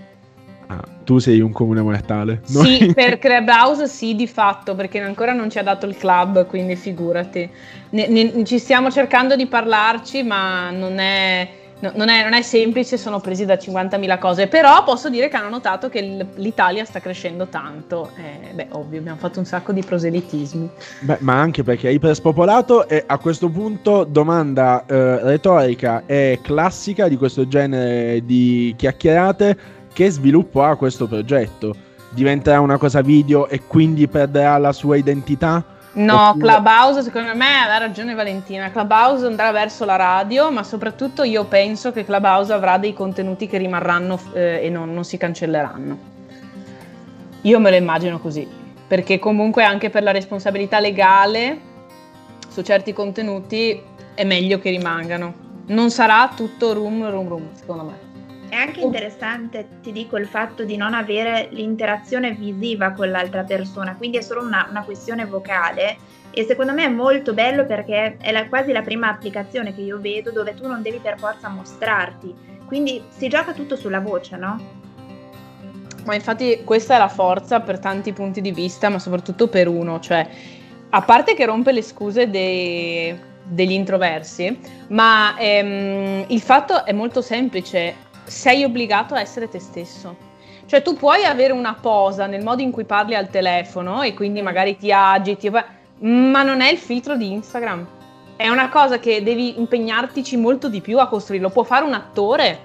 Ah, 0.66 0.84
tu 1.02 1.16
sei 1.16 1.40
un 1.40 1.50
comune 1.50 1.80
mortale. 1.80 2.42
Noi- 2.48 2.76
Sì, 2.76 2.92
per 2.92 3.18
Clubhouse 3.18 3.88
sì, 3.88 4.14
di 4.14 4.26
fatto, 4.26 4.74
perché 4.74 5.00
ancora 5.00 5.32
non 5.32 5.48
ci 5.48 5.58
ha 5.58 5.62
dato 5.62 5.86
il 5.86 5.96
club, 5.96 6.46
quindi 6.46 6.76
figurati. 6.76 7.48
Ne- 7.90 8.06
ne- 8.08 8.44
ci 8.44 8.58
stiamo 8.58 8.90
cercando 8.90 9.34
di 9.34 9.46
parlarci, 9.46 10.22
ma 10.24 10.68
non 10.68 10.98
è, 10.98 11.48
no- 11.80 11.92
non 11.94 12.08
è- 12.08 12.22
non 12.22 12.32
è 12.32 12.42
semplice, 12.42 12.96
sono 12.96 13.20
presi 13.20 13.44
da 13.44 13.56
50.000 13.56 14.18
cose. 14.18 14.46
Però 14.46 14.82
posso 14.84 15.08
dire 15.08 15.28
che 15.28 15.36
hanno 15.36 15.48
notato 15.48 15.88
che 15.88 16.26
l'Italia 16.34 16.84
sta 16.84 17.00
crescendo 17.00 17.46
tanto. 17.46 18.10
Eh, 18.16 18.52
beh, 18.54 18.68
ovvio, 18.70 18.98
abbiamo 19.00 19.18
fatto 19.18 19.38
un 19.38 19.44
sacco 19.44 19.72
di 19.72 19.82
proselitismi. 19.82 20.68
Beh, 21.00 21.18
ma 21.20 21.38
anche 21.40 21.62
perché 21.62 21.88
è 21.88 21.92
iperspopolato 21.92 22.88
e 22.88 23.04
a 23.06 23.18
questo 23.18 23.48
punto 23.48 24.04
domanda 24.04 24.84
eh, 24.86 25.22
retorica 25.22 26.02
e 26.06 26.38
classica 26.42 27.08
di 27.08 27.16
questo 27.16 27.46
genere 27.48 28.24
di 28.24 28.74
chiacchierate, 28.76 29.56
che 29.92 30.10
sviluppo 30.10 30.62
ha 30.62 30.76
questo 30.76 31.06
progetto? 31.06 31.74
Diventerà 32.10 32.60
una 32.60 32.78
cosa 32.78 33.00
video 33.02 33.48
e 33.48 33.62
quindi 33.66 34.08
perderà 34.08 34.56
la 34.58 34.72
sua 34.72 34.96
identità? 34.96 35.62
No, 35.92 36.30
Oppure- 36.30 36.46
Clubhouse, 36.46 37.02
secondo 37.02 37.34
me 37.34 37.54
ha 37.60 37.78
ragione 37.78 38.14
Valentina. 38.14 38.70
Clubhouse 38.70 39.26
andrà 39.26 39.50
verso 39.50 39.84
la 39.84 39.96
radio, 39.96 40.50
ma 40.50 40.62
soprattutto 40.62 41.22
io 41.22 41.44
penso 41.44 41.92
che 41.92 42.04
Clubhouse 42.04 42.52
avrà 42.52 42.78
dei 42.78 42.92
contenuti 42.92 43.46
che 43.46 43.58
rimarranno 43.58 44.18
eh, 44.34 44.60
e 44.62 44.70
non, 44.70 44.92
non 44.92 45.04
si 45.04 45.16
cancelleranno. 45.16 45.98
Io 47.42 47.58
me 47.58 47.70
lo 47.70 47.76
immagino 47.76 48.18
così, 48.18 48.46
perché 48.86 49.18
comunque 49.18 49.64
anche 49.64 49.90
per 49.90 50.02
la 50.02 50.10
responsabilità 50.12 50.78
legale 50.80 51.60
su 52.48 52.62
certi 52.62 52.92
contenuti 52.92 53.80
è 54.14 54.24
meglio 54.24 54.58
che 54.58 54.70
rimangano. 54.70 55.46
Non 55.66 55.90
sarà 55.90 56.30
tutto 56.34 56.72
room, 56.72 57.08
room, 57.08 57.28
room, 57.28 57.48
secondo 57.54 57.84
me. 57.84 58.07
È 58.48 58.54
anche 58.56 58.80
interessante, 58.80 59.68
ti 59.82 59.92
dico, 59.92 60.16
il 60.16 60.26
fatto 60.26 60.64
di 60.64 60.76
non 60.76 60.94
avere 60.94 61.48
l'interazione 61.50 62.32
visiva 62.32 62.92
con 62.92 63.10
l'altra 63.10 63.42
persona, 63.44 63.94
quindi 63.94 64.16
è 64.16 64.22
solo 64.22 64.42
una, 64.42 64.66
una 64.70 64.84
questione 64.84 65.26
vocale 65.26 65.96
e 66.30 66.44
secondo 66.44 66.72
me 66.72 66.84
è 66.84 66.88
molto 66.88 67.34
bello 67.34 67.66
perché 67.66 68.16
è 68.18 68.32
la- 68.32 68.48
quasi 68.48 68.72
la 68.72 68.82
prima 68.82 69.08
applicazione 69.10 69.74
che 69.74 69.82
io 69.82 69.98
vedo 70.00 70.30
dove 70.30 70.54
tu 70.54 70.66
non 70.66 70.80
devi 70.80 70.98
per 70.98 71.18
forza 71.18 71.48
mostrarti, 71.48 72.34
quindi 72.66 73.02
si 73.08 73.28
gioca 73.28 73.52
tutto 73.52 73.76
sulla 73.76 74.00
voce, 74.00 74.36
no? 74.36 74.60
Ma 76.04 76.14
infatti 76.14 76.62
questa 76.64 76.94
è 76.94 76.98
la 76.98 77.08
forza 77.08 77.60
per 77.60 77.78
tanti 77.78 78.14
punti 78.14 78.40
di 78.40 78.52
vista, 78.52 78.88
ma 78.88 78.98
soprattutto 78.98 79.48
per 79.48 79.68
uno, 79.68 80.00
cioè 80.00 80.26
a 80.90 81.02
parte 81.02 81.34
che 81.34 81.44
rompe 81.44 81.72
le 81.72 81.82
scuse 81.82 82.30
dei- 82.30 83.26
degli 83.42 83.72
introversi, 83.72 84.58
ma 84.88 85.36
ehm, 85.38 86.24
il 86.28 86.40
fatto 86.40 86.84
è 86.84 86.92
molto 86.92 87.20
semplice, 87.20 88.06
sei 88.28 88.64
obbligato 88.64 89.14
a 89.14 89.20
essere 89.20 89.48
te 89.48 89.58
stesso. 89.58 90.26
Cioè 90.66 90.82
tu 90.82 90.94
puoi 90.94 91.24
avere 91.24 91.52
una 91.52 91.74
posa 91.80 92.26
nel 92.26 92.42
modo 92.42 92.60
in 92.62 92.70
cui 92.70 92.84
parli 92.84 93.14
al 93.14 93.30
telefono 93.30 94.02
e 94.02 94.12
quindi 94.12 94.42
magari 94.42 94.76
ti 94.76 94.92
agiti, 94.92 95.50
ma 95.50 96.42
non 96.42 96.60
è 96.60 96.70
il 96.70 96.78
filtro 96.78 97.16
di 97.16 97.32
Instagram. 97.32 97.86
È 98.36 98.48
una 98.48 98.68
cosa 98.68 98.98
che 98.98 99.22
devi 99.22 99.58
impegnartici 99.58 100.36
molto 100.36 100.68
di 100.68 100.80
più 100.80 100.98
a 100.98 101.08
costruire. 101.08 101.42
Lo 101.42 101.50
può 101.50 101.64
fare 101.64 101.84
un 101.84 101.94
attore, 101.94 102.60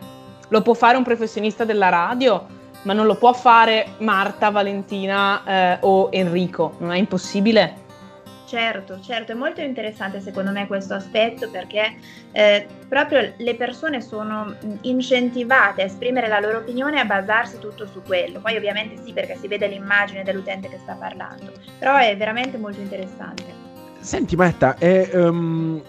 lo 0.49 0.61
può 0.61 0.73
fare 0.73 0.97
un 0.97 1.03
professionista 1.03 1.63
della 1.63 1.89
radio, 1.89 2.45
ma 2.83 2.93
non 2.93 3.05
lo 3.05 3.15
può 3.15 3.31
fare 3.33 3.87
Marta, 3.99 4.49
Valentina 4.49 5.43
eh, 5.45 5.77
o 5.81 6.09
Enrico. 6.11 6.75
Non 6.79 6.91
è 6.91 6.97
impossibile. 6.97 7.82
Certo, 8.45 8.99
certo, 8.99 9.31
è 9.31 9.35
molto 9.35 9.61
interessante 9.61 10.19
secondo 10.19 10.51
me 10.51 10.67
questo 10.67 10.93
aspetto 10.93 11.49
perché 11.49 11.95
eh, 12.33 12.67
proprio 12.89 13.33
le 13.37 13.55
persone 13.55 14.01
sono 14.01 14.55
incentivate 14.81 15.81
a 15.81 15.85
esprimere 15.85 16.27
la 16.27 16.39
loro 16.39 16.57
opinione 16.57 16.97
e 16.97 16.99
a 16.99 17.05
basarsi 17.05 17.57
tutto 17.59 17.87
su 17.87 18.01
quello. 18.03 18.39
Poi 18.41 18.57
ovviamente 18.57 19.01
sì 19.01 19.13
perché 19.13 19.37
si 19.37 19.47
vede 19.47 19.67
l'immagine 19.67 20.23
dell'utente 20.23 20.67
che 20.67 20.77
sta 20.77 20.93
parlando, 20.93 21.53
però 21.79 21.97
è 21.97 22.15
veramente 22.17 22.57
molto 22.57 22.81
interessante. 22.81 23.43
Senti 23.99 24.35
Marta, 24.35 24.75
è, 24.77 25.09
ehm, 25.13 25.81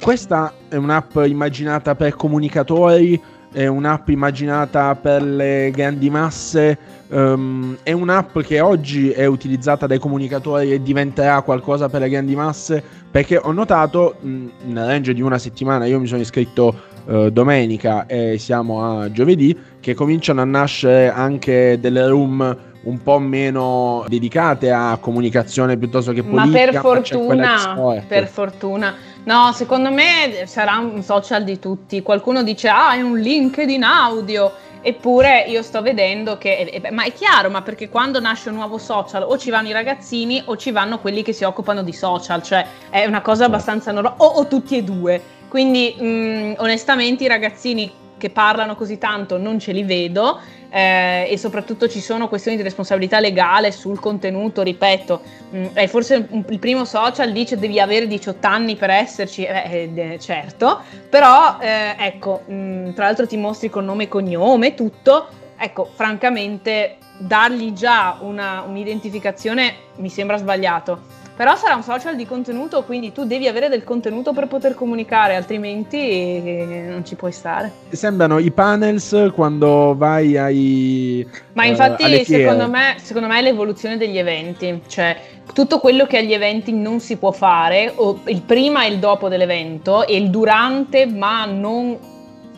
questa 0.00 0.52
è 0.68 0.74
un'app 0.74 1.16
immaginata 1.24 1.94
per 1.94 2.16
comunicatori, 2.16 3.20
è 3.52 3.66
un'app 3.66 4.08
immaginata 4.08 4.94
per 4.94 5.22
le 5.22 5.70
grandi 5.70 6.10
masse, 6.10 6.78
ehm, 7.08 7.78
è 7.82 7.92
un'app 7.92 8.38
che 8.40 8.60
oggi 8.60 9.10
è 9.10 9.26
utilizzata 9.26 9.86
dai 9.86 9.98
comunicatori 9.98 10.72
e 10.72 10.82
diventerà 10.82 11.42
qualcosa 11.42 11.88
per 11.88 12.00
le 12.00 12.08
grandi 12.08 12.34
masse, 12.34 12.82
perché 13.10 13.36
ho 13.36 13.52
notato 13.52 14.16
mh, 14.20 14.46
nel 14.64 14.86
range 14.86 15.14
di 15.14 15.20
una 15.20 15.38
settimana, 15.38 15.84
io 15.84 16.00
mi 16.00 16.06
sono 16.06 16.22
iscritto 16.22 16.74
eh, 17.06 17.30
domenica 17.30 18.06
e 18.06 18.38
siamo 18.38 19.00
a 19.00 19.10
giovedì, 19.12 19.56
che 19.80 19.94
cominciano 19.94 20.40
a 20.40 20.44
nascere 20.44 21.10
anche 21.10 21.78
delle 21.80 22.06
room 22.06 22.56
un 22.82 23.00
po' 23.02 23.18
meno 23.18 24.04
dedicate 24.08 24.72
a 24.72 24.98
comunicazione 25.00 25.76
piuttosto 25.76 26.12
che 26.12 26.22
Ma 26.22 26.42
politica. 26.42 26.80
per 26.80 26.80
quella 26.80 27.00
di 27.00 27.08
fortuna, 27.08 28.02
per 28.06 28.26
fortuna. 28.26 28.94
No, 29.24 29.52
secondo 29.52 29.92
me 29.92 30.44
sarà 30.46 30.78
un 30.78 31.02
social 31.02 31.44
di 31.44 31.58
tutti. 31.60 32.02
Qualcuno 32.02 32.42
dice, 32.42 32.68
ah, 32.68 32.94
è 32.94 33.02
un 33.02 33.18
LinkedIn 33.18 33.82
audio. 33.82 34.52
Eppure 34.84 35.44
io 35.46 35.62
sto 35.62 35.80
vedendo 35.80 36.38
che, 36.38 36.56
eh, 36.56 36.80
beh, 36.80 36.90
ma 36.90 37.04
è 37.04 37.12
chiaro, 37.12 37.48
ma 37.50 37.62
perché 37.62 37.88
quando 37.88 38.18
nasce 38.18 38.48
un 38.48 38.56
nuovo 38.56 38.78
social 38.78 39.22
o 39.22 39.38
ci 39.38 39.50
vanno 39.50 39.68
i 39.68 39.72
ragazzini 39.72 40.42
o 40.46 40.56
ci 40.56 40.72
vanno 40.72 40.98
quelli 40.98 41.22
che 41.22 41.32
si 41.32 41.44
occupano 41.44 41.84
di 41.84 41.92
social, 41.92 42.42
cioè 42.42 42.66
è 42.90 43.04
una 43.04 43.20
cosa 43.20 43.42
Certo. 43.42 43.54
abbastanza 43.54 43.92
normale, 43.92 44.16
o, 44.18 44.26
o 44.26 44.46
tutti 44.48 44.76
e 44.76 44.82
due. 44.82 45.22
Quindi 45.46 45.94
mh, 45.96 46.54
onestamente 46.58 47.22
i 47.22 47.28
ragazzini 47.28 47.92
che 48.18 48.30
parlano 48.30 48.74
così 48.74 48.98
tanto 48.98 49.38
non 49.38 49.60
ce 49.60 49.70
li 49.70 49.84
vedo 49.84 50.40
eh, 50.72 51.26
e 51.28 51.36
soprattutto 51.36 51.86
ci 51.86 52.00
sono 52.00 52.28
questioni 52.28 52.56
di 52.56 52.62
responsabilità 52.62 53.20
legale 53.20 53.70
sul 53.72 54.00
contenuto, 54.00 54.62
ripeto, 54.62 55.20
mh, 55.50 55.58
mm, 55.58 55.64
è 55.74 55.86
forse 55.86 56.26
un, 56.30 56.42
il 56.48 56.58
primo 56.58 56.86
social 56.86 57.30
dice 57.30 57.58
devi 57.58 57.78
avere 57.78 58.06
18 58.06 58.46
anni 58.46 58.76
per 58.76 58.88
esserci, 58.88 59.44
eh, 59.44 59.90
eh, 59.94 60.18
certo, 60.18 60.80
però 61.10 61.58
eh, 61.60 61.94
ecco, 61.98 62.44
mh, 62.46 62.54
mm, 62.54 62.92
tra 62.94 63.04
l'altro 63.04 63.26
ti 63.26 63.36
mostri 63.36 63.68
con 63.68 63.84
nome 63.84 64.04
e 64.04 64.08
cognome, 64.08 64.74
tutto, 64.74 65.28
ecco, 65.58 65.90
francamente 65.94 66.96
dargli 67.18 67.74
già 67.74 68.16
una, 68.20 68.64
un'identificazione 68.66 69.74
mi 69.96 70.08
sembra 70.08 70.38
sbagliato. 70.38 71.20
Però 71.34 71.56
sarà 71.56 71.74
un 71.74 71.82
social 71.82 72.14
di 72.14 72.26
contenuto, 72.26 72.84
quindi 72.84 73.10
tu 73.10 73.24
devi 73.24 73.48
avere 73.48 73.70
del 73.70 73.84
contenuto 73.84 74.32
per 74.32 74.48
poter 74.48 74.74
comunicare, 74.74 75.34
altrimenti 75.34 75.96
eh, 75.98 76.86
non 76.88 77.04
ci 77.06 77.14
puoi 77.14 77.32
stare. 77.32 77.72
Sembrano 77.88 78.38
i 78.38 78.50
panels 78.50 79.30
quando 79.34 79.94
vai 79.96 80.36
ai. 80.36 81.26
Ma 81.54 81.64
infatti, 81.64 82.04
uh, 82.04 82.24
secondo, 82.24 82.68
me, 82.68 82.96
secondo 82.98 83.28
me, 83.28 83.38
è 83.38 83.42
l'evoluzione 83.42 83.96
degli 83.96 84.18
eventi. 84.18 84.82
Cioè, 84.86 85.16
tutto 85.54 85.78
quello 85.78 86.04
che 86.06 86.18
agli 86.18 86.34
eventi 86.34 86.70
non 86.72 87.00
si 87.00 87.16
può 87.16 87.32
fare, 87.32 87.92
o 87.96 88.20
il 88.26 88.42
prima 88.42 88.84
e 88.84 88.90
il 88.90 88.98
dopo 88.98 89.28
dell'evento, 89.28 90.06
e 90.06 90.16
il 90.16 90.28
durante, 90.28 91.06
ma 91.06 91.46
non 91.46 91.98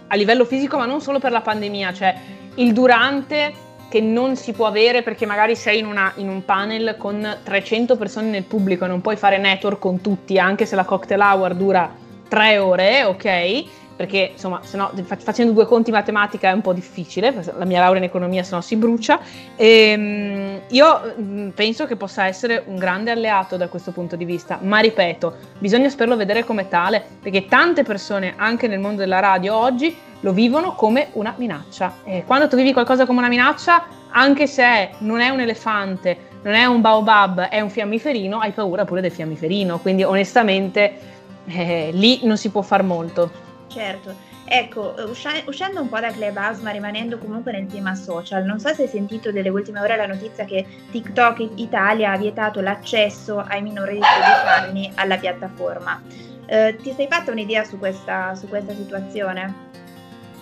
a 0.08 0.16
livello 0.16 0.44
fisico, 0.44 0.76
ma 0.76 0.84
non 0.84 1.00
solo 1.00 1.20
per 1.20 1.30
la 1.30 1.42
pandemia. 1.42 1.92
Cioè, 1.92 2.14
il 2.56 2.72
durante 2.72 3.52
che 3.88 4.00
non 4.00 4.36
si 4.36 4.52
può 4.52 4.66
avere 4.66 5.02
perché 5.02 5.26
magari 5.26 5.54
sei 5.56 5.78
in, 5.78 5.86
una, 5.86 6.12
in, 6.16 6.28
un 6.28 6.44
panel 6.44 6.96
con 6.98 7.38
300 7.42 7.96
persone 7.96 8.28
nel 8.28 8.44
pubblico 8.44 8.84
e 8.84 8.88
non 8.88 9.00
puoi 9.00 9.16
fare 9.16 9.38
network 9.38 9.78
con 9.78 10.00
tutti, 10.00 10.38
anche 10.38 10.66
se 10.66 10.74
la 10.74 10.84
cocktail 10.84 11.20
hour 11.20 11.54
dura 11.54 12.02
tre 12.28 12.58
ore, 12.58 13.04
ok? 13.04 13.64
Perché 13.96 14.30
insomma, 14.32 14.60
se 14.62 14.76
no, 14.76 14.90
facendo 15.18 15.52
due 15.52 15.66
conti 15.66 15.90
in 15.90 15.96
matematica 15.96 16.48
è 16.48 16.52
un 16.52 16.60
po' 16.60 16.72
difficile, 16.72 17.32
la 17.56 17.64
mia 17.64 17.80
laurea 17.80 17.98
in 17.98 18.04
economia 18.04 18.42
se 18.42 18.54
no 18.54 18.60
si 18.60 18.76
brucia. 18.76 19.20
E, 19.56 19.66
ehm, 19.66 20.60
io 20.68 21.14
mm, 21.20 21.48
penso 21.50 21.86
che 21.86 21.96
possa 21.96 22.26
essere 22.26 22.64
un 22.66 22.76
grande 22.76 23.10
alleato 23.10 23.56
da 23.56 23.68
questo 23.68 23.92
punto 23.92 24.16
di 24.16 24.24
vista, 24.24 24.58
ma 24.62 24.78
ripeto, 24.78 25.34
bisogna 25.58 25.88
sperlo 25.88 26.16
vedere 26.16 26.44
come 26.44 26.68
tale, 26.68 27.04
perché 27.22 27.46
tante 27.46 27.82
persone 27.82 28.34
anche 28.36 28.66
nel 28.66 28.80
mondo 28.80 29.00
della 29.00 29.20
radio 29.20 29.54
oggi 29.54 29.96
lo 30.20 30.32
vivono 30.32 30.74
come 30.74 31.08
una 31.12 31.34
minaccia. 31.36 31.96
E 32.04 32.24
quando 32.26 32.48
tu 32.48 32.56
vivi 32.56 32.72
qualcosa 32.72 33.06
come 33.06 33.18
una 33.18 33.28
minaccia, 33.28 33.84
anche 34.10 34.46
se 34.46 34.90
non 34.98 35.20
è 35.20 35.28
un 35.28 35.40
elefante, 35.40 36.32
non 36.42 36.54
è 36.54 36.64
un 36.64 36.80
baobab, 36.80 37.42
è 37.48 37.60
un 37.60 37.70
fiammiferino, 37.70 38.38
hai 38.38 38.52
paura 38.52 38.84
pure 38.84 39.00
del 39.00 39.12
fiammiferino. 39.12 39.78
Quindi 39.78 40.02
onestamente 40.02 40.98
eh, 41.46 41.90
lì 41.92 42.20
non 42.22 42.36
si 42.36 42.50
può 42.50 42.62
far 42.62 42.82
molto. 42.82 43.43
Certo. 43.74 44.14
Ecco, 44.44 44.94
uscendo 45.46 45.80
un 45.80 45.88
po' 45.88 45.98
da 45.98 46.12
Clubhouse 46.12 46.62
ma 46.62 46.70
rimanendo 46.70 47.18
comunque 47.18 47.50
nel 47.50 47.66
tema 47.66 47.96
social, 47.96 48.44
non 48.44 48.60
so 48.60 48.72
se 48.72 48.82
hai 48.82 48.88
sentito 48.88 49.32
delle 49.32 49.48
ultime 49.48 49.80
ore 49.80 49.96
la 49.96 50.06
notizia 50.06 50.44
che 50.44 50.64
TikTok 50.92 51.48
Italia 51.56 52.12
ha 52.12 52.16
vietato 52.16 52.60
l'accesso 52.60 53.38
ai 53.40 53.62
minori 53.62 53.94
di 53.94 54.00
13 54.00 54.46
anni 54.46 54.92
alla 54.94 55.16
piattaforma. 55.16 56.00
Eh, 56.46 56.76
ti 56.80 56.92
sei 56.92 57.08
fatta 57.10 57.32
un'idea 57.32 57.64
su 57.64 57.78
questa, 57.78 58.34
su 58.36 58.46
questa 58.46 58.74
situazione? 58.74 59.72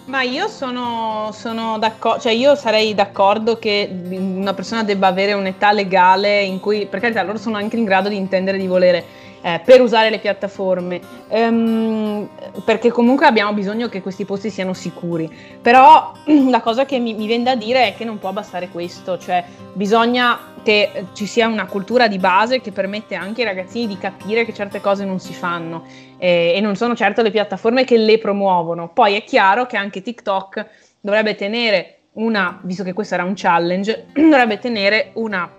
Ma 0.04 0.22
io 0.22 0.48
sono, 0.48 1.30
sono 1.32 1.78
d'accordo, 1.78 2.22
cioè 2.22 2.32
io 2.32 2.56
sarei 2.56 2.92
d'accordo 2.92 3.56
che 3.58 3.88
una 4.10 4.52
persona 4.52 4.82
debba 4.82 5.06
avere 5.06 5.32
un'età 5.32 5.70
legale 5.70 6.42
in 6.42 6.58
cui, 6.58 6.86
per 6.86 6.98
carità, 6.98 7.22
loro 7.22 7.38
sono 7.38 7.56
anche 7.56 7.76
in 7.76 7.84
grado 7.84 8.08
di 8.08 8.16
intendere 8.16 8.58
di 8.58 8.66
volere 8.66 9.04
eh, 9.42 9.60
per 9.64 9.80
usare 9.80 10.08
le 10.08 10.18
piattaforme, 10.18 11.00
ehm, 11.28 12.28
perché 12.64 12.90
comunque 12.90 13.26
abbiamo 13.26 13.52
bisogno 13.52 13.88
che 13.88 14.00
questi 14.00 14.24
posti 14.24 14.50
siano 14.50 14.72
sicuri. 14.72 15.30
Però 15.60 16.12
la 16.48 16.60
cosa 16.60 16.84
che 16.84 16.98
mi, 16.98 17.14
mi 17.14 17.26
viene 17.26 17.44
da 17.44 17.54
dire 17.54 17.88
è 17.88 17.94
che 17.94 18.04
non 18.04 18.18
può 18.18 18.32
bastare 18.32 18.68
questo, 18.68 19.18
cioè 19.18 19.44
bisogna 19.72 20.50
che 20.62 21.06
ci 21.12 21.26
sia 21.26 21.48
una 21.48 21.66
cultura 21.66 22.06
di 22.06 22.18
base 22.18 22.60
che 22.60 22.70
permette 22.70 23.16
anche 23.16 23.42
ai 23.42 23.48
ragazzini 23.48 23.88
di 23.88 23.98
capire 23.98 24.44
che 24.44 24.54
certe 24.54 24.80
cose 24.80 25.04
non 25.04 25.18
si 25.18 25.32
fanno 25.32 25.84
eh, 26.18 26.52
e 26.54 26.60
non 26.60 26.76
sono 26.76 26.94
certo 26.94 27.20
le 27.20 27.32
piattaforme 27.32 27.84
che 27.84 27.96
le 27.96 28.18
promuovono. 28.18 28.88
Poi 28.88 29.16
è 29.16 29.24
chiaro 29.24 29.66
che 29.66 29.76
anche 29.76 30.02
TikTok 30.02 30.66
dovrebbe 31.00 31.34
tenere 31.34 31.96
una, 32.14 32.60
visto 32.62 32.84
che 32.84 32.92
questo 32.92 33.14
era 33.14 33.24
un 33.24 33.32
challenge, 33.34 34.06
dovrebbe 34.14 34.58
tenere 34.58 35.10
una, 35.14 35.50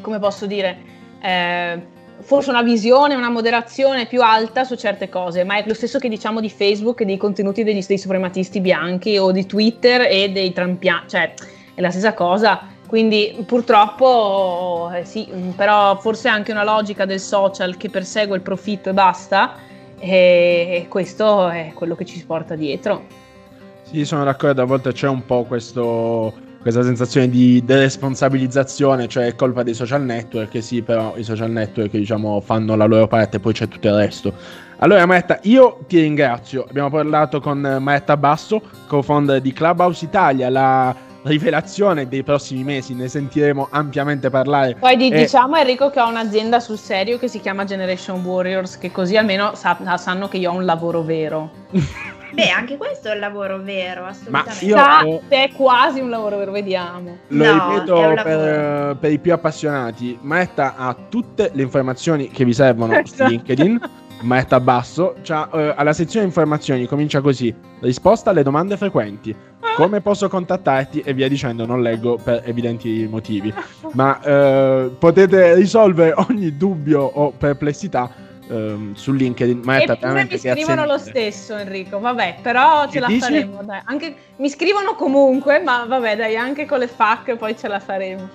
come 0.00 0.18
posso 0.20 0.46
dire, 0.46 0.78
eh, 1.20 1.92
forse 2.20 2.50
una 2.50 2.62
visione, 2.62 3.14
una 3.14 3.30
moderazione 3.30 4.06
più 4.06 4.22
alta 4.22 4.64
su 4.64 4.76
certe 4.76 5.08
cose, 5.08 5.44
ma 5.44 5.56
è 5.56 5.64
lo 5.66 5.74
stesso 5.74 5.98
che 5.98 6.08
diciamo 6.08 6.40
di 6.40 6.50
Facebook 6.50 7.00
e 7.00 7.04
dei 7.04 7.16
contenuti 7.16 7.64
degli, 7.64 7.84
dei 7.84 7.98
suprematisti 7.98 8.60
bianchi 8.60 9.18
o 9.18 9.30
di 9.32 9.46
Twitter 9.46 10.02
e 10.02 10.30
dei 10.30 10.52
trampiani, 10.52 11.08
cioè 11.08 11.34
è 11.74 11.80
la 11.80 11.90
stessa 11.90 12.14
cosa. 12.14 12.72
Quindi 12.86 13.44
purtroppo 13.46 14.90
eh, 14.94 15.04
sì, 15.04 15.26
però 15.56 15.98
forse 15.98 16.28
anche 16.28 16.52
una 16.52 16.64
logica 16.64 17.04
del 17.04 17.18
social 17.18 17.76
che 17.76 17.88
persegue 17.90 18.36
il 18.36 18.42
profitto 18.42 18.90
e 18.90 18.92
basta, 18.92 19.56
e 19.98 20.86
questo 20.88 21.48
è 21.48 21.72
quello 21.74 21.94
che 21.94 22.04
ci 22.04 22.24
porta 22.24 22.54
dietro. 22.54 23.22
Sì, 23.82 24.04
sono 24.04 24.24
d'accordo, 24.24 24.62
a 24.62 24.64
volte 24.64 24.92
c'è 24.92 25.08
un 25.08 25.24
po' 25.24 25.44
questo 25.44 26.32
questa 26.64 26.82
sensazione 26.82 27.28
di 27.28 27.62
deresponsabilizzazione, 27.62 29.06
cioè 29.06 29.26
è 29.26 29.34
colpa 29.34 29.62
dei 29.62 29.74
social 29.74 30.02
network, 30.02 30.62
sì, 30.62 30.80
però 30.80 31.12
i 31.14 31.22
social 31.22 31.50
network 31.50 31.90
diciamo 31.90 32.40
fanno 32.40 32.74
la 32.74 32.86
loro 32.86 33.06
parte 33.06 33.36
e 33.36 33.40
poi 33.40 33.52
c'è 33.52 33.68
tutto 33.68 33.88
il 33.88 33.94
resto. 33.96 34.32
Allora 34.78 35.04
Maetta, 35.04 35.40
io 35.42 35.80
ti 35.86 36.00
ringrazio, 36.00 36.64
abbiamo 36.66 36.88
parlato 36.88 37.38
con 37.38 37.58
Maetta 37.80 38.16
Basso, 38.16 38.62
co-founder 38.86 39.42
di 39.42 39.52
Clubhouse 39.52 40.06
Italia, 40.06 40.48
la 40.48 40.96
rivelazione 41.24 42.08
dei 42.08 42.22
prossimi 42.22 42.64
mesi, 42.64 42.94
ne 42.94 43.08
sentiremo 43.08 43.68
ampiamente 43.70 44.30
parlare. 44.30 44.74
Poi 44.76 44.96
di, 44.96 45.10
e... 45.10 45.18
diciamo 45.18 45.56
Enrico 45.56 45.90
che 45.90 46.00
ho 46.00 46.08
un'azienda 46.08 46.60
sul 46.60 46.78
serio 46.78 47.18
che 47.18 47.28
si 47.28 47.40
chiama 47.40 47.64
Generation 47.64 48.24
Warriors, 48.24 48.78
che 48.78 48.90
così 48.90 49.18
almeno 49.18 49.54
sa- 49.54 49.98
sanno 49.98 50.28
che 50.28 50.38
io 50.38 50.50
ho 50.50 50.54
un 50.54 50.64
lavoro 50.64 51.02
vero. 51.02 51.50
Beh, 52.34 52.48
anche 52.48 52.76
questo 52.76 53.08
è 53.08 53.12
un 53.12 53.20
lavoro 53.20 53.58
vero, 53.58 54.06
assolutamente. 54.06 54.74
Ma 54.74 55.02
io, 55.04 55.22
è 55.28 55.50
quasi 55.54 56.00
un 56.00 56.10
lavoro 56.10 56.38
vero, 56.38 56.50
vediamo. 56.50 57.18
Lo 57.28 57.54
no, 57.54 57.70
ripeto 57.70 58.22
per, 58.22 58.96
per, 58.98 59.12
i 59.12 59.18
più 59.18 59.32
appassionati, 59.32 60.18
Maetta 60.20 60.74
ha 60.76 60.96
tutte 61.08 61.50
le 61.52 61.62
informazioni 61.62 62.28
che 62.28 62.44
vi 62.44 62.52
servono 62.52 63.00
su 63.04 63.24
LinkedIn. 63.24 63.80
Maetta 64.22 64.58
Basso, 64.58 65.16
cioè, 65.22 65.46
uh, 65.50 65.74
alla 65.76 65.92
sezione 65.92 66.26
informazioni 66.26 66.86
comincia 66.86 67.20
così: 67.20 67.54
risposta 67.80 68.30
alle 68.30 68.42
domande 68.42 68.76
frequenti. 68.76 69.34
Come 69.76 70.00
posso 70.00 70.28
contattarti? 70.28 71.00
E 71.00 71.12
via 71.14 71.28
dicendo, 71.28 71.66
non 71.66 71.82
leggo 71.82 72.16
per 72.22 72.42
evidenti 72.44 73.06
motivi. 73.10 73.52
Ma 73.92 74.18
uh, 74.22 74.96
potete 74.98 75.54
risolvere 75.54 76.14
ogni 76.28 76.56
dubbio 76.56 77.02
o 77.02 77.32
perplessità 77.36 78.23
um, 78.48 78.94
su 78.94 79.12
LinkedIn. 79.12 79.62
Ma 79.64 79.78
è 79.78 79.86
mi 79.86 80.38
scrivono 80.38 80.84
lo 80.84 80.98
stesso, 80.98 81.56
Enrico. 81.56 81.98
Vabbè, 81.98 82.36
però 82.42 82.84
ce 82.86 82.92
che 82.92 83.00
la 83.00 83.06
dici? 83.06 83.20
faremo. 83.20 83.64
Anche, 83.84 84.14
mi 84.36 84.48
scrivono 84.48 84.94
comunque, 84.94 85.60
ma 85.60 85.84
vabbè, 85.86 86.16
dai, 86.16 86.36
anche 86.36 86.66
con 86.66 86.78
le 86.78 86.88
FAC 86.88 87.36
poi 87.36 87.56
ce 87.56 87.68
la 87.68 87.80
faremo. 87.80 88.28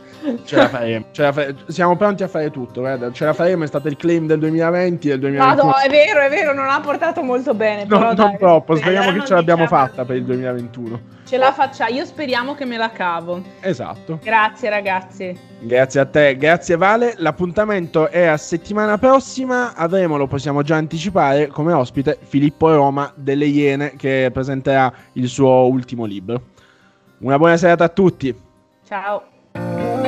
Ce 0.43 0.55
la 0.55 0.67
faremo, 0.67 1.05
ce 1.11 1.21
la 1.21 1.31
fare... 1.31 1.55
siamo 1.67 1.95
pronti 1.95 2.23
a 2.23 2.27
fare 2.27 2.51
tutto, 2.51 2.81
guarda. 2.81 3.11
ce 3.11 3.25
la 3.25 3.33
faremo, 3.33 3.63
è 3.63 3.67
stato 3.67 3.87
il 3.87 3.95
claim 3.95 4.27
del 4.27 4.39
2020 4.39 5.07
e 5.07 5.11
del 5.11 5.19
2021. 5.19 5.63
No, 5.63 5.69
no, 5.69 5.77
è 5.77 5.89
vero, 5.89 6.19
è 6.19 6.29
vero, 6.29 6.53
non 6.53 6.69
ha 6.69 6.79
portato 6.79 7.21
molto 7.21 7.53
bene. 7.53 7.85
No, 7.85 8.13
non 8.13 8.35
troppo, 8.37 8.75
speriamo 8.75 9.07
allora 9.07 9.21
che 9.21 9.27
ce 9.27 9.33
l'abbiamo 9.33 9.63
diciamo... 9.63 9.85
fatta 9.85 10.05
per 10.05 10.17
il 10.17 10.25
2021. 10.25 11.01
Ce 11.25 11.37
la 11.37 11.53
facciamo, 11.53 11.91
io 11.91 12.05
speriamo 12.05 12.55
che 12.55 12.65
me 12.65 12.75
la 12.77 12.89
cavo. 12.89 13.41
Esatto. 13.61 14.19
Grazie 14.23 14.69
ragazzi. 14.69 15.39
Grazie 15.59 15.99
a 15.99 16.05
te, 16.05 16.35
grazie 16.37 16.75
Vale. 16.75 17.13
L'appuntamento 17.17 18.09
è 18.09 18.25
a 18.25 18.37
settimana 18.37 18.97
prossima, 18.97 19.75
avremo, 19.75 20.17
lo 20.17 20.27
possiamo 20.27 20.63
già 20.63 20.75
anticipare, 20.75 21.47
come 21.47 21.71
ospite 21.71 22.17
Filippo 22.21 22.73
Roma 22.73 23.11
delle 23.15 23.45
Iene 23.45 23.93
che 23.95 24.29
presenterà 24.33 24.91
il 25.13 25.27
suo 25.27 25.67
ultimo 25.67 26.05
libro. 26.05 26.41
Una 27.19 27.37
buona 27.37 27.57
serata 27.57 27.83
a 27.83 27.89
tutti. 27.89 28.35
Ciao. 28.85 29.37